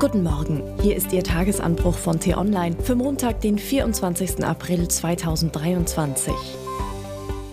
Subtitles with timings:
[0.00, 4.42] Guten Morgen, hier ist Ihr Tagesanbruch von T-Online für Montag, den 24.
[4.42, 6.32] April 2023.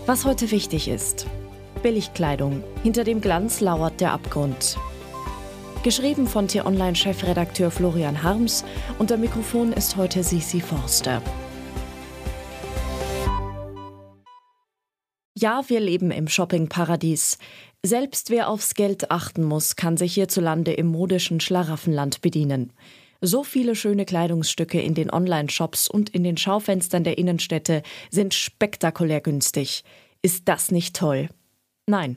[0.06, 1.28] Was heute wichtig ist.
[1.84, 2.64] Billigkleidung.
[2.84, 4.78] Hinter dem Glanz lauert der Abgrund.
[5.84, 8.64] Geschrieben von T-Online-Chefredakteur Florian Harms
[8.98, 11.22] und der Mikrofon ist heute Sisi Forster.
[15.40, 17.38] Ja, wir leben im Shoppingparadies.
[17.84, 22.74] Selbst wer aufs Geld achten muss, kann sich hierzulande im modischen Schlaraffenland bedienen.
[23.22, 29.22] So viele schöne Kleidungsstücke in den Online-Shops und in den Schaufenstern der Innenstädte sind spektakulär
[29.22, 29.84] günstig.
[30.24, 31.30] Ist das nicht toll?
[31.86, 32.16] Nein,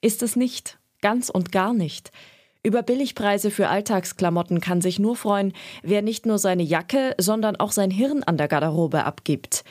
[0.00, 0.78] ist es nicht.
[1.02, 2.10] Ganz und gar nicht.
[2.62, 5.52] Über Billigpreise für Alltagsklamotten kann sich nur freuen,
[5.82, 9.62] wer nicht nur seine Jacke, sondern auch sein Hirn an der Garderobe abgibt.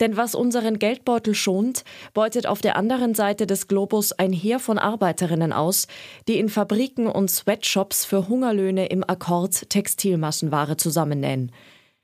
[0.00, 1.84] Denn was unseren Geldbeutel schont,
[2.14, 5.86] beutet auf der anderen Seite des Globus ein Heer von Arbeiterinnen aus,
[6.26, 11.52] die in Fabriken und Sweatshops für Hungerlöhne im Akkord Textilmassenware zusammennähen.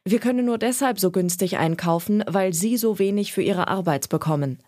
[0.05, 4.63] Wir können nur deshalb so günstig einkaufen, weil sie so wenig für ihre Arbeit bekommen.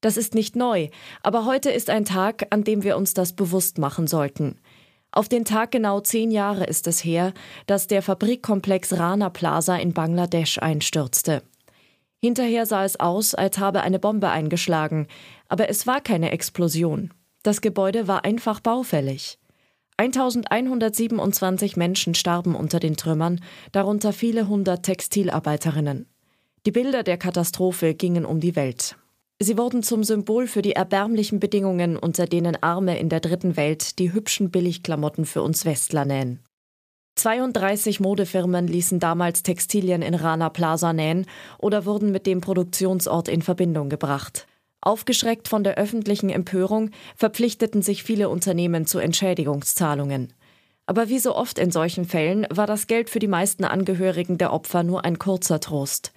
[0.00, 0.88] Das ist nicht neu,
[1.22, 4.58] aber heute ist ein Tag, an dem wir uns das bewusst machen sollten.
[5.12, 7.34] Auf den Tag genau zehn Jahre ist es her,
[7.66, 11.42] dass der Fabrikkomplex Rana Plaza in Bangladesch einstürzte.
[12.22, 15.06] Hinterher sah es aus, als habe eine Bombe eingeschlagen,
[15.48, 17.14] aber es war keine Explosion.
[17.42, 19.38] Das Gebäude war einfach baufällig.
[19.96, 23.40] 1127 Menschen starben unter den Trümmern,
[23.72, 26.06] darunter viele hundert Textilarbeiterinnen.
[26.66, 28.96] Die Bilder der Katastrophe gingen um die Welt.
[29.38, 33.98] Sie wurden zum Symbol für die erbärmlichen Bedingungen, unter denen Arme in der dritten Welt
[33.98, 36.40] die hübschen Billigklamotten für uns Westler nähen.
[37.16, 41.26] 32 Modefirmen ließen damals Textilien in Rana Plaza nähen
[41.58, 44.46] oder wurden mit dem Produktionsort in Verbindung gebracht.
[44.80, 50.32] Aufgeschreckt von der öffentlichen Empörung verpflichteten sich viele Unternehmen zu Entschädigungszahlungen.
[50.86, 54.52] Aber wie so oft in solchen Fällen war das Geld für die meisten Angehörigen der
[54.52, 56.12] Opfer nur ein kurzer Trost.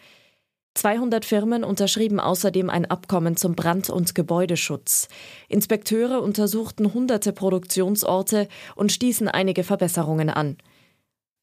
[0.75, 5.07] 200 Firmen unterschrieben außerdem ein Abkommen zum Brand- und Gebäudeschutz.
[5.47, 10.57] Inspekteure untersuchten hunderte Produktionsorte und stießen einige Verbesserungen an.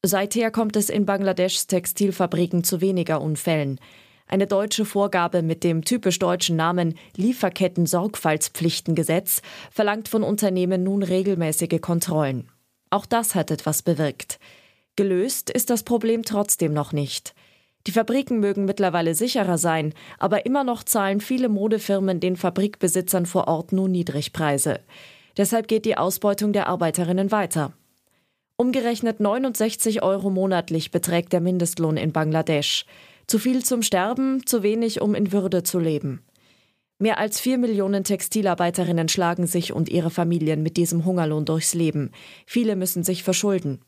[0.03, 3.79] Seither kommt es in Bangladeschs Textilfabriken zu weniger Unfällen.
[4.25, 12.49] Eine deutsche Vorgabe mit dem typisch deutschen Namen Lieferketten-Sorgfaltspflichtengesetz verlangt von Unternehmen nun regelmäßige Kontrollen.
[12.89, 14.39] Auch das hat etwas bewirkt.
[14.95, 17.35] Gelöst ist das Problem trotzdem noch nicht.
[17.85, 23.47] Die Fabriken mögen mittlerweile sicherer sein, aber immer noch zahlen viele Modefirmen den Fabrikbesitzern vor
[23.47, 24.79] Ort nur Niedrigpreise.
[25.37, 27.73] Deshalb geht die Ausbeutung der Arbeiterinnen weiter.
[28.61, 32.85] Umgerechnet 69 Euro monatlich beträgt der Mindestlohn in Bangladesch.
[33.25, 36.21] Zu viel zum Sterben, zu wenig, um in Würde zu leben.
[36.99, 42.11] Mehr als vier Millionen Textilarbeiterinnen schlagen sich und ihre Familien mit diesem Hungerlohn durchs Leben.
[42.45, 43.79] Viele müssen sich verschulden.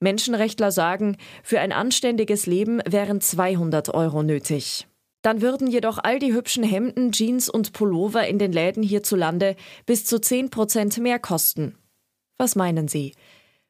[0.00, 4.86] Menschenrechtler sagen, für ein anständiges Leben wären 200 Euro nötig.
[5.20, 10.06] Dann würden jedoch all die hübschen Hemden, Jeans und Pullover in den Läden hierzulande bis
[10.06, 11.74] zu 10 Prozent mehr kosten.
[12.38, 13.12] Was meinen Sie?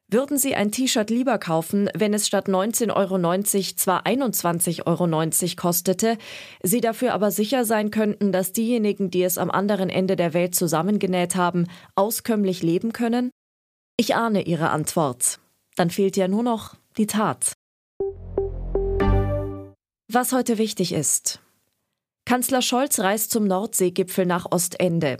[0.08, 3.42] Würden Sie ein T-Shirt lieber kaufen, wenn es statt 19,90 Euro
[3.74, 6.16] zwar 21,90 Euro kostete,
[6.62, 10.54] Sie dafür aber sicher sein könnten, dass diejenigen, die es am anderen Ende der Welt
[10.54, 13.30] zusammengenäht haben, auskömmlich leben können?
[13.96, 15.40] Ich ahne Ihre Antwort.
[15.74, 17.54] Dann fehlt ja nur noch die Tat.
[20.08, 21.40] Was heute wichtig ist.
[22.26, 25.16] Kanzler Scholz reist zum Nordseegipfel nach Ostende.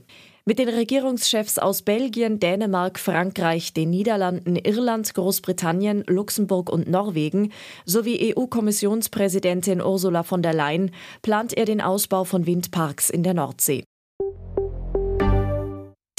[0.49, 7.51] Mit den Regierungschefs aus Belgien, Dänemark, Frankreich, den Niederlanden, Irland, Großbritannien, Luxemburg und Norwegen
[7.85, 10.93] sowie EU-Kommissionspräsidentin Ursula von der Leyen
[11.23, 13.83] plant er den Ausbau von Windparks in der Nordsee.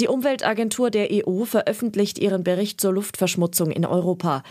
[0.02, 4.44] Die Umweltagentur der EU veröffentlicht ihren Bericht zur Luftverschmutzung in Europa.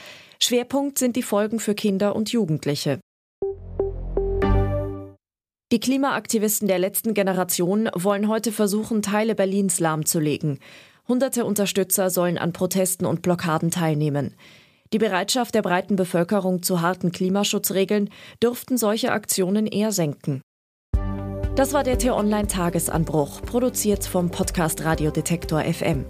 [0.43, 2.99] Schwerpunkt sind die Folgen für Kinder und Jugendliche.
[5.73, 10.61] Die Klimaaktivisten der letzten Generation wollen heute versuchen, Teile Berlins lahmzulegen.
[11.09, 14.37] Hunderte Unterstützer sollen an Protesten und Blockaden teilnehmen.
[14.93, 18.11] Die Bereitschaft der breiten Bevölkerung zu harten Klimaschutzregeln
[18.41, 20.41] dürften solche Aktionen eher senken.
[21.57, 26.05] Das war der T-Online-Tagesanbruch, produziert vom Podcast Radiodetektor FM.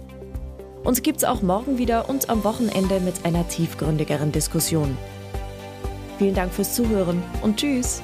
[0.83, 4.95] Uns gibt's auch morgen wieder und am Wochenende mit einer tiefgründigeren Diskussion.
[6.19, 8.03] Vielen Dank fürs Zuhören und Tschüss!